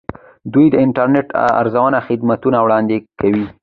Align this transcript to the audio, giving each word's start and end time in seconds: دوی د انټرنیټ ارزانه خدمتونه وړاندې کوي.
دوی 0.53 0.67
د 0.71 0.75
انټرنیټ 0.85 1.27
ارزانه 1.61 1.99
خدمتونه 2.07 2.57
وړاندې 2.61 2.97
کوي. 3.19 3.45